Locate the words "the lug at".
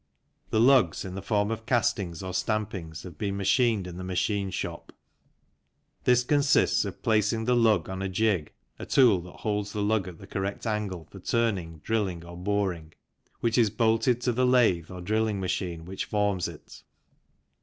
9.73-10.17